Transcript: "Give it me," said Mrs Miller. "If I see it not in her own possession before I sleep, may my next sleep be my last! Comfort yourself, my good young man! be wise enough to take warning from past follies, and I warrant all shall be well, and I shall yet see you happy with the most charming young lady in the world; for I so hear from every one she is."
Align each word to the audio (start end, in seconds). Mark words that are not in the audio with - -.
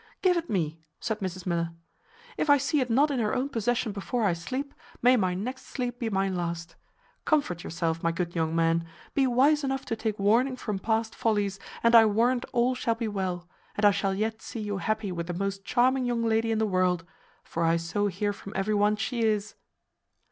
"Give 0.23 0.35
it 0.35 0.49
me," 0.49 0.79
said 0.99 1.19
Mrs 1.19 1.45
Miller. 1.45 1.73
"If 2.35 2.49
I 2.49 2.57
see 2.57 2.79
it 2.79 2.89
not 2.89 3.11
in 3.11 3.19
her 3.19 3.35
own 3.35 3.49
possession 3.49 3.91
before 3.91 4.23
I 4.25 4.33
sleep, 4.33 4.73
may 5.03 5.15
my 5.15 5.35
next 5.35 5.67
sleep 5.67 5.99
be 5.99 6.09
my 6.09 6.27
last! 6.27 6.75
Comfort 7.23 7.63
yourself, 7.63 8.01
my 8.01 8.11
good 8.11 8.33
young 8.33 8.55
man! 8.55 8.83
be 9.13 9.27
wise 9.27 9.63
enough 9.63 9.85
to 9.85 9.95
take 9.95 10.17
warning 10.17 10.55
from 10.55 10.79
past 10.79 11.13
follies, 11.13 11.59
and 11.83 11.93
I 11.93 12.07
warrant 12.07 12.45
all 12.51 12.73
shall 12.73 12.95
be 12.95 13.07
well, 13.07 13.47
and 13.75 13.85
I 13.85 13.91
shall 13.91 14.15
yet 14.15 14.41
see 14.41 14.61
you 14.61 14.77
happy 14.77 15.11
with 15.11 15.27
the 15.27 15.35
most 15.35 15.63
charming 15.65 16.05
young 16.05 16.23
lady 16.23 16.49
in 16.51 16.57
the 16.57 16.65
world; 16.65 17.05
for 17.43 17.63
I 17.63 17.77
so 17.77 18.07
hear 18.07 18.33
from 18.33 18.53
every 18.55 18.73
one 18.73 18.95
she 18.95 19.21
is." 19.21 19.53